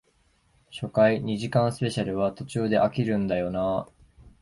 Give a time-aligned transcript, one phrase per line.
[0.71, 3.91] 初回二時間スペシャルは途中で飽きるんだよなあ